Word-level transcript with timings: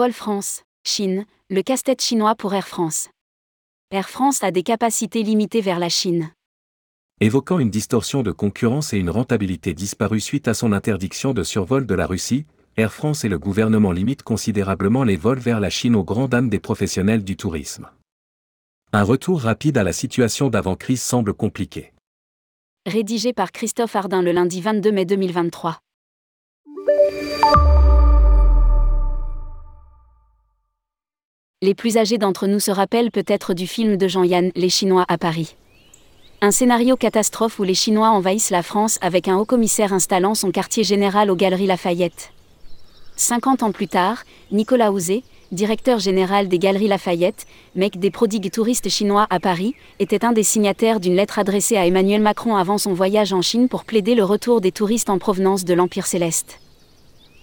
Vol 0.00 0.14
France, 0.14 0.62
Chine, 0.82 1.26
le 1.50 1.60
casse-tête 1.60 2.00
chinois 2.00 2.34
pour 2.34 2.54
Air 2.54 2.66
France. 2.66 3.10
Air 3.90 4.08
France 4.08 4.42
a 4.42 4.50
des 4.50 4.62
capacités 4.62 5.22
limitées 5.22 5.60
vers 5.60 5.78
la 5.78 5.90
Chine. 5.90 6.30
Évoquant 7.20 7.58
une 7.58 7.68
distorsion 7.68 8.22
de 8.22 8.32
concurrence 8.32 8.94
et 8.94 8.96
une 8.96 9.10
rentabilité 9.10 9.74
disparue 9.74 10.20
suite 10.20 10.48
à 10.48 10.54
son 10.54 10.72
interdiction 10.72 11.34
de 11.34 11.42
survol 11.42 11.84
de 11.84 11.94
la 11.94 12.06
Russie, 12.06 12.46
Air 12.78 12.94
France 12.94 13.26
et 13.26 13.28
le 13.28 13.38
gouvernement 13.38 13.92
limitent 13.92 14.22
considérablement 14.22 15.04
les 15.04 15.16
vols 15.16 15.38
vers 15.38 15.60
la 15.60 15.68
Chine 15.68 15.94
aux 15.94 16.02
grand 16.02 16.28
dames 16.28 16.48
des 16.48 16.60
professionnels 16.60 17.22
du 17.22 17.36
tourisme. 17.36 17.90
Un 18.94 19.02
retour 19.02 19.42
rapide 19.42 19.76
à 19.76 19.84
la 19.84 19.92
situation 19.92 20.48
d'avant-crise 20.48 21.02
semble 21.02 21.34
compliqué. 21.34 21.92
Rédigé 22.86 23.34
par 23.34 23.52
Christophe 23.52 23.96
Ardin 23.96 24.22
le 24.22 24.32
lundi 24.32 24.62
22 24.62 24.92
mai 24.92 25.04
2023. 25.04 25.78
Les 31.62 31.74
plus 31.74 31.98
âgés 31.98 32.16
d'entre 32.16 32.46
nous 32.46 32.58
se 32.58 32.70
rappellent 32.70 33.10
peut-être 33.10 33.52
du 33.52 33.66
film 33.66 33.98
de 33.98 34.08
Jean-Yann 34.08 34.50
Les 34.56 34.70
Chinois 34.70 35.04
à 35.08 35.18
Paris. 35.18 35.56
Un 36.40 36.52
scénario 36.52 36.96
catastrophe 36.96 37.58
où 37.58 37.64
les 37.64 37.74
Chinois 37.74 38.08
envahissent 38.08 38.48
la 38.48 38.62
France 38.62 38.98
avec 39.02 39.28
un 39.28 39.36
haut-commissaire 39.36 39.92
installant 39.92 40.34
son 40.34 40.52
quartier 40.52 40.84
général 40.84 41.30
aux 41.30 41.36
Galeries 41.36 41.66
Lafayette. 41.66 42.32
50 43.16 43.62
ans 43.62 43.72
plus 43.72 43.88
tard, 43.88 44.22
Nicolas 44.50 44.90
Houzé, 44.90 45.22
directeur 45.52 45.98
général 45.98 46.48
des 46.48 46.58
Galeries 46.58 46.88
Lafayette, 46.88 47.44
mec 47.74 47.98
des 47.98 48.10
prodigues 48.10 48.50
touristes 48.50 48.88
chinois 48.88 49.26
à 49.28 49.38
Paris, 49.38 49.74
était 49.98 50.24
un 50.24 50.32
des 50.32 50.44
signataires 50.44 50.98
d'une 50.98 51.14
lettre 51.14 51.38
adressée 51.38 51.76
à 51.76 51.86
Emmanuel 51.86 52.22
Macron 52.22 52.56
avant 52.56 52.78
son 52.78 52.94
voyage 52.94 53.34
en 53.34 53.42
Chine 53.42 53.68
pour 53.68 53.84
plaider 53.84 54.14
le 54.14 54.24
retour 54.24 54.62
des 54.62 54.72
touristes 54.72 55.10
en 55.10 55.18
provenance 55.18 55.66
de 55.66 55.74
l'Empire 55.74 56.06
céleste. 56.06 56.58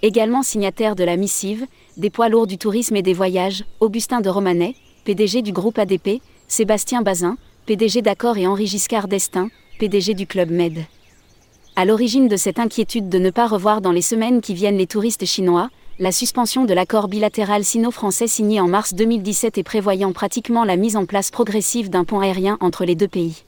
Également 0.03 0.43
signataire 0.43 0.95
de 0.95 1.03
la 1.03 1.17
missive, 1.17 1.65
des 1.97 2.11
poids 2.11 2.29
lourds 2.29 2.45
du 2.45 2.59
tourisme 2.59 2.95
et 2.95 3.01
des 3.01 3.13
voyages, 3.13 3.65
Augustin 3.79 4.21
de 4.21 4.29
Romanet, 4.29 4.75
PDG 5.05 5.41
du 5.41 5.51
groupe 5.51 5.79
ADP, 5.79 6.21
Sébastien 6.47 7.01
Bazin, 7.01 7.37
PDG 7.65 8.03
d'Accor 8.03 8.37
et 8.37 8.45
Henri 8.45 8.67
Giscard 8.67 9.07
d'Estaing, 9.07 9.49
PDG 9.79 10.13
du 10.13 10.27
Club 10.27 10.51
Med. 10.51 10.85
À 11.75 11.85
l'origine 11.85 12.27
de 12.27 12.37
cette 12.37 12.59
inquiétude 12.59 13.09
de 13.09 13.17
ne 13.17 13.31
pas 13.31 13.47
revoir 13.47 13.81
dans 13.81 13.91
les 13.91 14.01
semaines 14.01 14.41
qui 14.41 14.53
viennent 14.53 14.77
les 14.77 14.87
touristes 14.87 15.25
chinois, 15.25 15.69
la 15.99 16.11
suspension 16.11 16.65
de 16.65 16.73
l'accord 16.73 17.07
bilatéral 17.07 17.63
sino-français 17.63 18.27
signé 18.27 18.61
en 18.61 18.67
mars 18.67 18.93
2017 18.93 19.57
et 19.57 19.63
prévoyant 19.63 20.13
pratiquement 20.13 20.63
la 20.63 20.75
mise 20.75 20.95
en 20.95 21.05
place 21.05 21.31
progressive 21.31 21.89
d'un 21.89 22.03
pont 22.03 22.19
aérien 22.19 22.57
entre 22.61 22.85
les 22.85 22.95
deux 22.95 23.07
pays. 23.07 23.43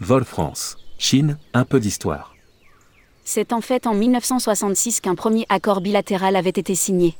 Vol 0.00 0.24
France, 0.24 0.76
Chine, 0.98 1.38
un 1.54 1.64
peu 1.64 1.78
d'histoire. 1.78 2.31
C'est 3.24 3.52
en 3.52 3.60
fait 3.60 3.86
en 3.86 3.94
1966 3.94 5.00
qu'un 5.00 5.14
premier 5.14 5.46
accord 5.48 5.80
bilatéral 5.80 6.34
avait 6.34 6.50
été 6.50 6.74
signé. 6.74 7.14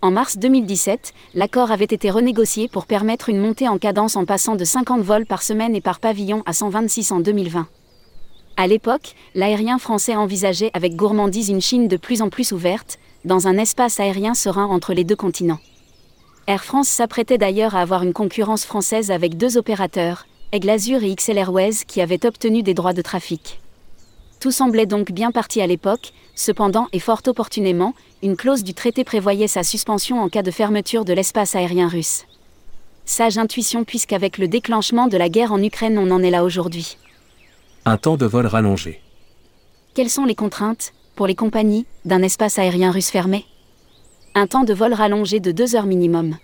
En 0.00 0.12
mars 0.12 0.38
2017, 0.38 1.12
l'accord 1.34 1.72
avait 1.72 1.84
été 1.84 2.08
renégocié 2.08 2.68
pour 2.68 2.86
permettre 2.86 3.28
une 3.28 3.40
montée 3.40 3.66
en 3.66 3.78
cadence 3.78 4.14
en 4.14 4.24
passant 4.24 4.54
de 4.54 4.64
50 4.64 5.02
vols 5.02 5.26
par 5.26 5.42
semaine 5.42 5.74
et 5.74 5.80
par 5.80 5.98
pavillon 5.98 6.44
à 6.46 6.52
126 6.52 7.10
en 7.10 7.18
2020. 7.18 7.66
À 8.56 8.66
l'époque, 8.68 9.14
l'aérien 9.34 9.78
français 9.78 10.14
envisageait 10.14 10.70
avec 10.72 10.94
gourmandise 10.94 11.48
une 11.48 11.60
Chine 11.60 11.88
de 11.88 11.96
plus 11.96 12.22
en 12.22 12.28
plus 12.28 12.52
ouverte, 12.52 12.98
dans 13.24 13.48
un 13.48 13.58
espace 13.58 13.98
aérien 13.98 14.34
serein 14.34 14.66
entre 14.66 14.94
les 14.94 15.04
deux 15.04 15.16
continents. 15.16 15.58
Air 16.46 16.64
France 16.64 16.88
s'apprêtait 16.88 17.38
d'ailleurs 17.38 17.74
à 17.74 17.80
avoir 17.80 18.04
une 18.04 18.12
concurrence 18.12 18.64
française 18.64 19.10
avec 19.10 19.36
deux 19.36 19.58
opérateurs, 19.58 20.26
Aigle 20.52 20.70
Azur 20.70 21.02
et 21.02 21.14
XL 21.14 21.38
Airways, 21.38 21.84
qui 21.86 22.00
avaient 22.00 22.24
obtenu 22.24 22.62
des 22.62 22.74
droits 22.74 22.94
de 22.94 23.02
trafic. 23.02 23.60
Tout 24.40 24.52
semblait 24.52 24.86
donc 24.86 25.10
bien 25.10 25.32
parti 25.32 25.60
à 25.60 25.66
l'époque, 25.66 26.12
cependant 26.36 26.86
et 26.92 27.00
fort 27.00 27.22
opportunément, 27.26 27.94
une 28.22 28.36
clause 28.36 28.62
du 28.62 28.72
traité 28.72 29.02
prévoyait 29.02 29.48
sa 29.48 29.64
suspension 29.64 30.22
en 30.22 30.28
cas 30.28 30.42
de 30.42 30.52
fermeture 30.52 31.04
de 31.04 31.12
l'espace 31.12 31.56
aérien 31.56 31.88
russe. 31.88 32.24
Sage 33.04 33.38
intuition 33.38 33.84
puisqu'avec 33.84 34.38
le 34.38 34.46
déclenchement 34.46 35.08
de 35.08 35.16
la 35.16 35.28
guerre 35.28 35.52
en 35.52 35.62
Ukraine 35.62 35.98
on 35.98 36.10
en 36.12 36.22
est 36.22 36.30
là 36.30 36.44
aujourd'hui. 36.44 36.98
Un 37.84 37.96
temps 37.96 38.16
de 38.16 38.26
vol 38.26 38.46
rallongé. 38.46 39.00
Quelles 39.94 40.10
sont 40.10 40.24
les 40.24 40.36
contraintes, 40.36 40.92
pour 41.16 41.26
les 41.26 41.34
compagnies, 41.34 41.86
d'un 42.04 42.22
espace 42.22 42.58
aérien 42.60 42.92
russe 42.92 43.10
fermé? 43.10 43.44
Un 44.36 44.46
temps 44.46 44.64
de 44.64 44.74
vol 44.74 44.92
rallongé 44.92 45.40
de 45.40 45.50
deux 45.50 45.74
heures 45.74 45.86
minimum. 45.86 46.36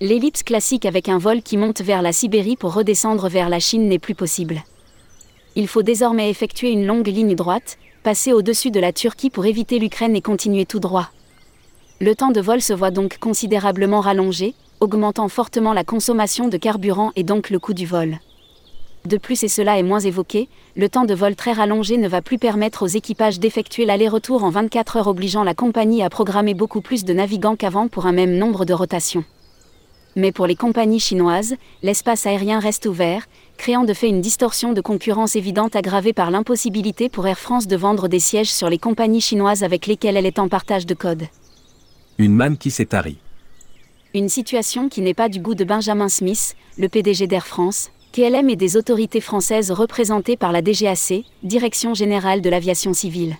L'ellipse 0.00 0.44
classique 0.44 0.86
avec 0.86 1.08
un 1.08 1.18
vol 1.18 1.42
qui 1.42 1.56
monte 1.56 1.80
vers 1.80 2.02
la 2.02 2.12
Sibérie 2.12 2.56
pour 2.56 2.74
redescendre 2.74 3.28
vers 3.28 3.48
la 3.48 3.58
Chine 3.58 3.88
n'est 3.88 3.98
plus 3.98 4.14
possible 4.14 4.62
il 5.60 5.68
faut 5.68 5.82
désormais 5.82 6.30
effectuer 6.30 6.70
une 6.70 6.86
longue 6.86 7.06
ligne 7.06 7.34
droite, 7.34 7.76
passer 8.02 8.32
au-dessus 8.32 8.70
de 8.70 8.80
la 8.80 8.94
Turquie 8.94 9.28
pour 9.28 9.44
éviter 9.44 9.78
l'Ukraine 9.78 10.16
et 10.16 10.22
continuer 10.22 10.64
tout 10.64 10.80
droit. 10.80 11.10
Le 12.00 12.14
temps 12.14 12.30
de 12.30 12.40
vol 12.40 12.62
se 12.62 12.72
voit 12.72 12.90
donc 12.90 13.18
considérablement 13.18 14.00
rallongé, 14.00 14.54
augmentant 14.80 15.28
fortement 15.28 15.74
la 15.74 15.84
consommation 15.84 16.48
de 16.48 16.56
carburant 16.56 17.12
et 17.14 17.24
donc 17.24 17.50
le 17.50 17.58
coût 17.58 17.74
du 17.74 17.84
vol. 17.84 18.20
De 19.04 19.18
plus, 19.18 19.42
et 19.42 19.48
cela 19.48 19.78
est 19.78 19.82
moins 19.82 20.00
évoqué, 20.00 20.48
le 20.76 20.88
temps 20.88 21.04
de 21.04 21.12
vol 21.12 21.36
très 21.36 21.52
rallongé 21.52 21.98
ne 21.98 22.08
va 22.08 22.22
plus 22.22 22.38
permettre 22.38 22.82
aux 22.82 22.88
équipages 22.88 23.38
d'effectuer 23.38 23.84
l'aller-retour 23.84 24.44
en 24.44 24.50
24 24.50 24.96
heures 24.96 25.08
obligeant 25.08 25.44
la 25.44 25.52
compagnie 25.52 26.02
à 26.02 26.08
programmer 26.08 26.54
beaucoup 26.54 26.80
plus 26.80 27.04
de 27.04 27.12
navigants 27.12 27.56
qu'avant 27.56 27.88
pour 27.88 28.06
un 28.06 28.12
même 28.12 28.38
nombre 28.38 28.64
de 28.64 28.72
rotations. 28.72 29.24
Mais 30.16 30.32
pour 30.32 30.46
les 30.46 30.56
compagnies 30.56 31.00
chinoises, 31.00 31.54
l'espace 31.82 32.26
aérien 32.26 32.58
reste 32.58 32.86
ouvert, 32.86 33.26
créant 33.56 33.84
de 33.84 33.94
fait 33.94 34.08
une 34.08 34.20
distorsion 34.20 34.72
de 34.72 34.80
concurrence 34.80 35.36
évidente 35.36 35.76
aggravée 35.76 36.12
par 36.12 36.30
l'impossibilité 36.30 37.08
pour 37.08 37.26
Air 37.26 37.38
France 37.38 37.66
de 37.66 37.76
vendre 37.76 38.08
des 38.08 38.18
sièges 38.18 38.52
sur 38.52 38.68
les 38.68 38.78
compagnies 38.78 39.20
chinoises 39.20 39.62
avec 39.62 39.86
lesquelles 39.86 40.16
elle 40.16 40.26
est 40.26 40.38
en 40.38 40.48
partage 40.48 40.86
de 40.86 40.94
code. 40.94 41.24
Une 42.18 42.34
manne 42.34 42.58
qui 42.58 42.70
s'est 42.70 42.86
tarie. 42.86 43.18
Une 44.12 44.28
situation 44.28 44.88
qui 44.88 45.02
n'est 45.02 45.14
pas 45.14 45.28
du 45.28 45.38
goût 45.38 45.54
de 45.54 45.62
Benjamin 45.62 46.08
Smith, 46.08 46.56
le 46.76 46.88
PDG 46.88 47.28
d'Air 47.28 47.46
France, 47.46 47.90
KLM 48.12 48.50
et 48.50 48.56
des 48.56 48.76
autorités 48.76 49.20
françaises 49.20 49.70
représentées 49.70 50.36
par 50.36 50.50
la 50.50 50.62
DGAC, 50.62 51.24
Direction 51.44 51.94
générale 51.94 52.40
de 52.40 52.50
l'aviation 52.50 52.92
civile. 52.92 53.36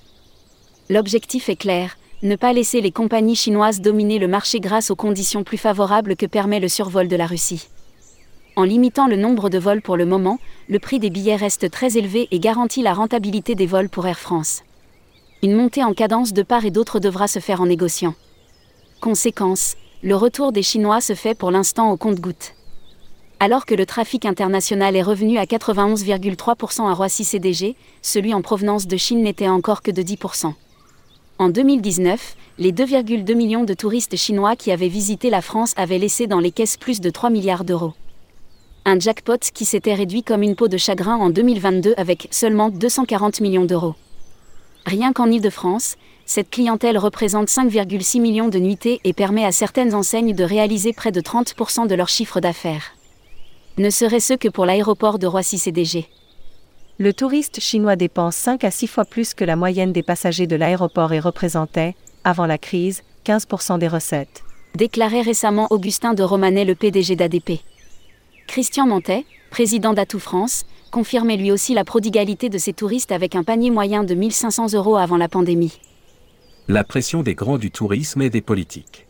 L'objectif 0.88 1.48
est 1.48 1.56
clair, 1.56 1.96
ne 2.22 2.36
pas 2.36 2.52
laisser 2.52 2.82
les 2.82 2.92
compagnies 2.92 3.36
chinoises 3.36 3.80
dominer 3.80 4.18
le 4.18 4.28
marché 4.28 4.60
grâce 4.60 4.90
aux 4.90 4.96
conditions 4.96 5.42
plus 5.42 5.56
favorables 5.56 6.16
que 6.16 6.26
permet 6.26 6.60
le 6.60 6.68
survol 6.68 7.08
de 7.08 7.16
la 7.16 7.26
Russie. 7.26 7.68
En 8.56 8.64
limitant 8.64 9.06
le 9.06 9.16
nombre 9.16 9.48
de 9.48 9.58
vols 9.58 9.80
pour 9.80 9.96
le 9.96 10.04
moment, 10.04 10.38
le 10.68 10.78
prix 10.78 10.98
des 10.98 11.08
billets 11.08 11.36
reste 11.36 11.70
très 11.70 11.96
élevé 11.96 12.28
et 12.30 12.38
garantit 12.38 12.82
la 12.82 12.92
rentabilité 12.92 13.54
des 13.54 13.64
vols 13.64 13.88
pour 13.88 14.06
Air 14.06 14.18
France. 14.18 14.64
Une 15.42 15.54
montée 15.54 15.82
en 15.82 15.94
cadence 15.94 16.34
de 16.34 16.42
part 16.42 16.66
et 16.66 16.70
d'autre 16.70 17.00
devra 17.00 17.26
se 17.26 17.38
faire 17.38 17.62
en 17.62 17.66
négociant. 17.66 18.14
Conséquence, 19.00 19.76
le 20.02 20.14
retour 20.14 20.52
des 20.52 20.62
Chinois 20.62 21.00
se 21.00 21.14
fait 21.14 21.34
pour 21.34 21.50
l'instant 21.50 21.90
au 21.90 21.96
compte-gouttes. 21.96 22.54
Alors 23.38 23.64
que 23.64 23.74
le 23.74 23.86
trafic 23.86 24.26
international 24.26 24.94
est 24.94 25.02
revenu 25.02 25.38
à 25.38 25.44
91,3% 25.44 26.86
à 26.86 26.92
Roissy 26.92 27.24
CDG, 27.24 27.76
celui 28.02 28.34
en 28.34 28.42
provenance 28.42 28.86
de 28.86 28.98
Chine 28.98 29.22
n'était 29.22 29.48
encore 29.48 29.80
que 29.80 29.90
de 29.90 30.02
10%. 30.02 30.52
En 31.40 31.48
2019, 31.48 32.36
les 32.58 32.70
2,2 32.70 33.34
millions 33.34 33.64
de 33.64 33.72
touristes 33.72 34.14
chinois 34.14 34.56
qui 34.56 34.72
avaient 34.72 34.88
visité 34.88 35.30
la 35.30 35.40
France 35.40 35.72
avaient 35.78 35.96
laissé 35.96 36.26
dans 36.26 36.38
les 36.38 36.50
caisses 36.50 36.76
plus 36.76 37.00
de 37.00 37.08
3 37.08 37.30
milliards 37.30 37.64
d'euros. 37.64 37.94
Un 38.84 38.98
jackpot 38.98 39.38
qui 39.54 39.64
s'était 39.64 39.94
réduit 39.94 40.22
comme 40.22 40.42
une 40.42 40.54
peau 40.54 40.68
de 40.68 40.76
chagrin 40.76 41.16
en 41.16 41.30
2022 41.30 41.94
avec 41.96 42.28
seulement 42.30 42.68
240 42.68 43.40
millions 43.40 43.64
d'euros. 43.64 43.94
Rien 44.84 45.14
qu'en 45.14 45.30
Ile-de-France, 45.30 45.96
cette 46.26 46.50
clientèle 46.50 46.98
représente 46.98 47.48
5,6 47.48 48.20
millions 48.20 48.48
de 48.48 48.58
nuitées 48.58 49.00
et 49.04 49.14
permet 49.14 49.46
à 49.46 49.50
certaines 49.50 49.94
enseignes 49.94 50.34
de 50.34 50.44
réaliser 50.44 50.92
près 50.92 51.10
de 51.10 51.22
30% 51.22 51.86
de 51.86 51.94
leur 51.94 52.10
chiffre 52.10 52.40
d'affaires. 52.40 52.92
Ne 53.78 53.88
serait-ce 53.88 54.34
que 54.34 54.48
pour 54.48 54.66
l'aéroport 54.66 55.18
de 55.18 55.26
Roissy-CDG. 55.26 56.06
Le 57.02 57.14
touriste 57.14 57.60
chinois 57.60 57.96
dépense 57.96 58.36
5 58.36 58.62
à 58.62 58.70
6 58.70 58.86
fois 58.86 59.06
plus 59.06 59.32
que 59.32 59.42
la 59.42 59.56
moyenne 59.56 59.90
des 59.90 60.02
passagers 60.02 60.46
de 60.46 60.54
l'aéroport 60.54 61.14
et 61.14 61.18
représentait, 61.18 61.94
avant 62.24 62.44
la 62.44 62.58
crise, 62.58 63.04
15% 63.24 63.78
des 63.78 63.88
recettes. 63.88 64.44
Déclarait 64.74 65.22
récemment 65.22 65.66
Augustin 65.70 66.12
de 66.12 66.22
Romanet, 66.22 66.66
le 66.66 66.74
PDG 66.74 67.16
d'ADP. 67.16 67.62
Christian 68.46 68.86
Mantet, 68.86 69.24
président 69.48 69.94
d'Atout 69.94 70.18
France, 70.18 70.66
confirmait 70.90 71.38
lui 71.38 71.50
aussi 71.50 71.72
la 71.72 71.84
prodigalité 71.84 72.50
de 72.50 72.58
ses 72.58 72.74
touristes 72.74 73.12
avec 73.12 73.34
un 73.34 73.44
panier 73.44 73.70
moyen 73.70 74.04
de 74.04 74.14
1500 74.14 74.74
euros 74.74 74.96
avant 74.96 75.16
la 75.16 75.28
pandémie. 75.28 75.80
La 76.68 76.84
pression 76.84 77.22
des 77.22 77.34
grands 77.34 77.56
du 77.56 77.70
tourisme 77.70 78.20
et 78.20 78.28
des 78.28 78.42
politiques. 78.42 79.06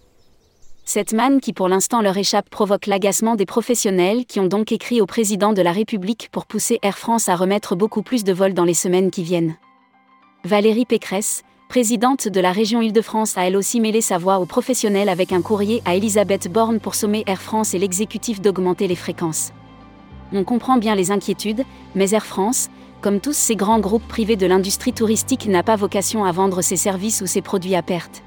Cette 0.93 1.13
manne 1.13 1.41
qui 1.41 1.53
pour 1.53 1.69
l'instant 1.69 2.03
leur 2.03 2.17
échappe 2.17 2.51
provoque 2.51 2.89
l'agacement 2.89 3.37
des 3.37 3.47
professionnels 3.47 4.27
qui 4.27 4.41
ont 4.41 4.49
donc 4.49 4.73
écrit 4.73 5.01
au 5.01 5.07
président 5.07 5.53
de 5.53 5.63
la 5.63 5.71
République 5.71 6.29
pour 6.33 6.47
pousser 6.47 6.81
Air 6.83 6.99
France 6.99 7.29
à 7.29 7.37
remettre 7.37 7.77
beaucoup 7.77 8.03
plus 8.03 8.25
de 8.25 8.33
vols 8.33 8.55
dans 8.55 8.65
les 8.65 8.75
semaines 8.75 9.13
qui 9.13 9.23
viennent. 9.23 9.55
Valérie 10.43 10.87
Pécresse, 10.87 11.45
présidente 11.69 12.27
de 12.27 12.41
la 12.41 12.51
région 12.51 12.83
Île-de-France, 12.83 13.39
a 13.39 13.47
elle 13.47 13.57
aussi 13.57 13.79
mêlé 13.79 14.01
sa 14.01 14.19
voix 14.19 14.41
aux 14.41 14.47
professionnels 14.47 15.09
avec 15.09 15.31
un 15.31 15.43
courrier 15.43 15.81
à 15.85 15.95
Elisabeth 15.95 16.51
Borne 16.51 16.81
pour 16.81 16.97
sommer 16.97 17.23
Air 17.29 17.41
France 17.41 17.73
et 17.73 17.79
l'exécutif 17.79 18.41
d'augmenter 18.41 18.89
les 18.89 18.97
fréquences. 18.97 19.53
On 20.33 20.43
comprend 20.43 20.77
bien 20.77 20.97
les 20.97 21.13
inquiétudes, 21.13 21.65
mais 21.95 22.11
Air 22.11 22.27
France, 22.27 22.69
comme 23.01 23.21
tous 23.21 23.37
ces 23.37 23.55
grands 23.55 23.79
groupes 23.79 24.09
privés 24.09 24.35
de 24.35 24.47
l'industrie 24.47 24.93
touristique, 24.93 25.47
n'a 25.47 25.63
pas 25.63 25.77
vocation 25.77 26.25
à 26.25 26.33
vendre 26.33 26.63
ses 26.63 26.75
services 26.75 27.21
ou 27.21 27.29
ses 27.29 27.43
produits 27.43 27.77
à 27.77 27.83
perte. 27.83 28.25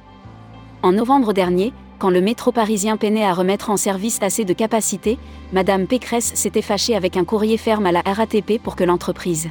En 0.82 0.94
novembre 0.94 1.34
dernier, 1.34 1.74
quand 2.00 2.10
le 2.10 2.22
métro 2.22 2.52
parisien 2.52 2.98
peinait 2.98 3.26
à 3.26 3.34
remettre 3.34 3.70
en 3.70 3.78
service 3.78 4.20
assez 4.22 4.46
de 4.46 4.54
capacité, 4.54 5.18
Madame 5.52 5.88
Pécresse 5.88 6.32
s'était 6.36 6.62
fâchée 6.62 6.96
avec 6.96 7.18
un 7.18 7.24
courrier 7.24 7.58
ferme 7.58 7.86
à 7.86 7.92
la 7.92 8.02
RATP 8.02 8.62
pour 8.62 8.76
que 8.76 8.84
l'entreprise 8.84 9.50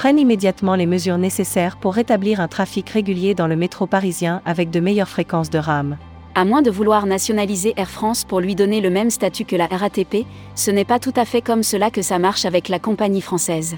prenne 0.00 0.18
immédiatement 0.18 0.76
les 0.76 0.86
mesures 0.86 1.18
nécessaires 1.18 1.76
pour 1.76 1.92
rétablir 1.92 2.40
un 2.40 2.48
trafic 2.48 2.88
régulier 2.88 3.34
dans 3.34 3.46
le 3.46 3.54
métro 3.54 3.86
parisien 3.86 4.40
avec 4.46 4.70
de 4.70 4.80
meilleures 4.80 5.10
fréquences 5.10 5.50
de 5.50 5.58
rame. 5.58 5.98
À 6.34 6.46
moins 6.46 6.62
de 6.62 6.70
vouloir 6.70 7.04
nationaliser 7.04 7.74
Air 7.76 7.90
France 7.90 8.24
pour 8.24 8.40
lui 8.40 8.54
donner 8.54 8.80
le 8.80 8.88
même 8.88 9.10
statut 9.10 9.44
que 9.44 9.56
la 9.56 9.66
RATP, 9.66 10.24
ce 10.54 10.70
n'est 10.70 10.86
pas 10.86 11.00
tout 11.00 11.12
à 11.16 11.26
fait 11.26 11.42
comme 11.42 11.62
cela 11.62 11.90
que 11.90 12.00
ça 12.00 12.18
marche 12.18 12.46
avec 12.46 12.70
la 12.70 12.78
compagnie 12.78 13.20
française. 13.20 13.76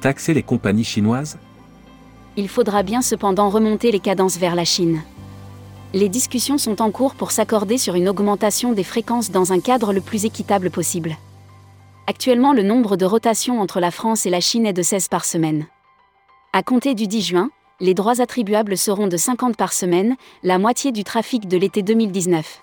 Taxer 0.00 0.32
les 0.32 0.42
compagnies 0.42 0.84
chinoises? 0.84 1.36
Il 2.38 2.48
faudra 2.48 2.82
bien 2.82 3.02
cependant 3.02 3.50
remonter 3.50 3.92
les 3.92 4.00
cadences 4.00 4.38
vers 4.38 4.54
la 4.54 4.64
Chine. 4.64 5.02
Les 5.96 6.10
discussions 6.10 6.58
sont 6.58 6.82
en 6.82 6.90
cours 6.90 7.14
pour 7.14 7.30
s'accorder 7.30 7.78
sur 7.78 7.94
une 7.94 8.06
augmentation 8.06 8.74
des 8.74 8.84
fréquences 8.84 9.30
dans 9.30 9.54
un 9.54 9.60
cadre 9.60 9.94
le 9.94 10.02
plus 10.02 10.26
équitable 10.26 10.68
possible. 10.68 11.16
Actuellement, 12.06 12.52
le 12.52 12.62
nombre 12.62 12.98
de 12.98 13.06
rotations 13.06 13.62
entre 13.62 13.80
la 13.80 13.90
France 13.90 14.26
et 14.26 14.30
la 14.30 14.42
Chine 14.42 14.66
est 14.66 14.74
de 14.74 14.82
16 14.82 15.08
par 15.08 15.24
semaine. 15.24 15.64
À 16.52 16.62
compter 16.62 16.94
du 16.94 17.06
10 17.06 17.22
juin, 17.22 17.50
les 17.80 17.94
droits 17.94 18.20
attribuables 18.20 18.76
seront 18.76 19.06
de 19.06 19.16
50 19.16 19.56
par 19.56 19.72
semaine, 19.72 20.16
la 20.42 20.58
moitié 20.58 20.92
du 20.92 21.02
trafic 21.02 21.48
de 21.48 21.56
l'été 21.56 21.82
2019. 21.82 22.60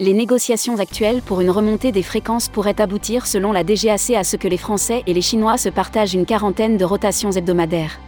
Les 0.00 0.12
négociations 0.12 0.80
actuelles 0.80 1.22
pour 1.22 1.42
une 1.42 1.50
remontée 1.50 1.92
des 1.92 2.02
fréquences 2.02 2.48
pourraient 2.48 2.80
aboutir 2.80 3.28
selon 3.28 3.52
la 3.52 3.62
DGAC 3.62 4.10
à 4.16 4.24
ce 4.24 4.36
que 4.36 4.48
les 4.48 4.56
Français 4.56 5.04
et 5.06 5.14
les 5.14 5.22
Chinois 5.22 5.56
se 5.56 5.68
partagent 5.68 6.14
une 6.14 6.26
quarantaine 6.26 6.78
de 6.78 6.84
rotations 6.84 7.30
hebdomadaires. 7.30 8.00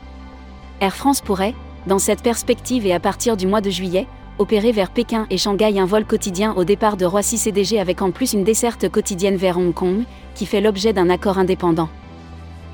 Air 0.81 0.97
France 0.97 1.21
pourrait, 1.21 1.55
dans 1.87 2.01
cette 2.01 2.23
perspective 2.23 2.87
et 2.87 2.93
à 2.93 2.99
partir 2.99 3.37
du 3.37 3.47
mois 3.47 3.61
de 3.61 3.71
juillet, 3.71 4.09
opérer 4.43 4.73
vers 4.73 4.91
Pékin 4.91 5.27
et 5.31 5.39
Shanghai 5.39 5.79
un 5.79 5.87
vol 5.87 6.05
quotidien 6.05 6.53
au 6.57 6.65
départ 6.65 6.97
de 6.97 7.07
Roissy 7.07 7.39
CDG 7.39 7.79
avec 7.79 8.03
en 8.03 8.11
plus 8.11 8.33
une 8.33 8.43
desserte 8.43 8.89
quotidienne 8.89 9.37
vers 9.37 9.57
Hong 9.57 9.73
Kong, 9.73 10.03
qui 10.35 10.47
fait 10.47 10.61
l'objet 10.61 10.93
d'un 10.93 11.09
accord 11.11 11.39
indépendant. 11.39 11.89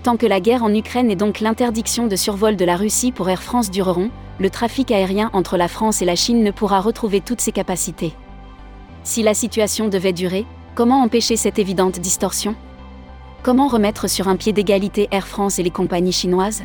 Tant 0.02 0.16
que 0.16 0.26
la 0.26 0.40
guerre 0.40 0.64
en 0.64 0.74
Ukraine 0.74 1.10
et 1.10 1.16
donc 1.16 1.40
l'interdiction 1.40 2.06
de 2.06 2.16
survol 2.16 2.56
de 2.56 2.64
la 2.64 2.76
Russie 2.76 3.12
pour 3.12 3.28
Air 3.28 3.42
France 3.42 3.70
dureront, 3.70 4.10
le 4.38 4.48
trafic 4.48 4.90
aérien 4.90 5.28
entre 5.34 5.58
la 5.58 5.68
France 5.68 6.00
et 6.00 6.06
la 6.06 6.16
Chine 6.16 6.42
ne 6.42 6.50
pourra 6.50 6.80
retrouver 6.80 7.20
toutes 7.20 7.42
ses 7.42 7.52
capacités. 7.52 8.14
Si 9.02 9.22
la 9.22 9.34
situation 9.34 9.88
devait 9.88 10.14
durer, 10.14 10.46
comment 10.74 11.02
empêcher 11.02 11.36
cette 11.36 11.58
évidente 11.58 12.00
distorsion? 12.00 12.54
Comment 13.42 13.68
remettre 13.68 14.08
sur 14.08 14.28
un 14.28 14.36
pied 14.36 14.54
d'égalité 14.54 15.08
Air 15.10 15.28
France 15.28 15.58
et 15.58 15.62
les 15.62 15.70
compagnies 15.70 16.12
chinoises? 16.12 16.62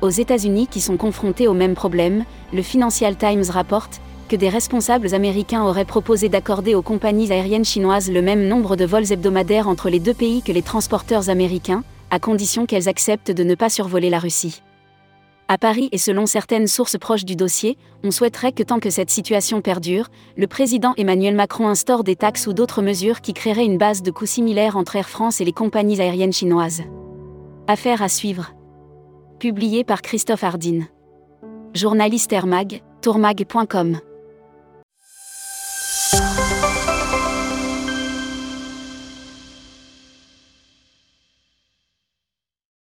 Aux 0.00 0.10
États-Unis 0.10 0.66
qui 0.66 0.80
sont 0.80 0.96
confrontés 0.96 1.46
au 1.46 1.54
même 1.54 1.74
problème, 1.74 2.24
le 2.52 2.62
Financial 2.62 3.16
Times 3.16 3.50
rapporte 3.50 4.00
que 4.28 4.36
des 4.36 4.48
responsables 4.48 5.14
américains 5.14 5.64
auraient 5.64 5.84
proposé 5.84 6.28
d'accorder 6.28 6.74
aux 6.74 6.82
compagnies 6.82 7.32
aériennes 7.32 7.64
chinoises 7.64 8.10
le 8.10 8.22
même 8.22 8.46
nombre 8.46 8.76
de 8.76 8.84
vols 8.84 9.10
hebdomadaires 9.10 9.68
entre 9.68 9.90
les 9.90 9.98
deux 9.98 10.14
pays 10.14 10.42
que 10.42 10.52
les 10.52 10.62
transporteurs 10.62 11.30
américains, 11.30 11.82
à 12.10 12.20
condition 12.20 12.66
qu'elles 12.66 12.88
acceptent 12.88 13.32
de 13.32 13.42
ne 13.42 13.54
pas 13.54 13.68
survoler 13.68 14.10
la 14.10 14.18
Russie. 14.18 14.62
À 15.48 15.56
Paris 15.56 15.88
et 15.92 15.98
selon 15.98 16.26
certaines 16.26 16.66
sources 16.66 16.98
proches 16.98 17.24
du 17.24 17.34
dossier, 17.34 17.78
on 18.04 18.10
souhaiterait 18.10 18.52
que 18.52 18.62
tant 18.62 18.80
que 18.80 18.90
cette 18.90 19.10
situation 19.10 19.62
perdure, 19.62 20.08
le 20.36 20.46
président 20.46 20.92
Emmanuel 20.98 21.34
Macron 21.34 21.68
instaure 21.68 22.04
des 22.04 22.16
taxes 22.16 22.46
ou 22.46 22.52
d'autres 22.52 22.82
mesures 22.82 23.22
qui 23.22 23.32
créeraient 23.32 23.64
une 23.64 23.78
base 23.78 24.02
de 24.02 24.10
coûts 24.10 24.26
similaire 24.26 24.76
entre 24.76 24.96
Air 24.96 25.08
France 25.08 25.40
et 25.40 25.46
les 25.46 25.52
compagnies 25.52 26.02
aériennes 26.02 26.34
chinoises. 26.34 26.82
Affaire 27.66 28.02
à 28.02 28.10
suivre. 28.10 28.52
Publié 29.38 29.84
par 29.84 30.02
Christophe 30.02 30.44
Hardin. 30.44 30.80
Journaliste 31.74 32.32
Airmag, 32.32 32.82
tourmag.com. 33.00 34.00